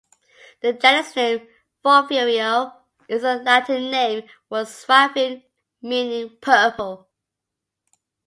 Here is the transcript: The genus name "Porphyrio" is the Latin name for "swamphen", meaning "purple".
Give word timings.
The 0.61 0.73
genus 0.73 1.15
name 1.15 1.47
"Porphyrio" 1.85 2.73
is 3.07 3.21
the 3.21 3.35
Latin 3.35 3.91
name 3.91 4.23
for 4.49 4.65
"swamphen", 4.65 5.43
meaning 5.83 6.37
"purple". 6.41 7.07